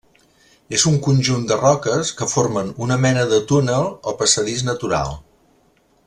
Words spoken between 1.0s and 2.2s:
conjunt de roques